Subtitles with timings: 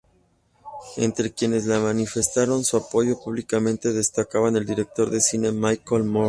[0.97, 6.19] Entre quienes le manifestaron su apoyo públicamente destacan el director de cine Michael Moore.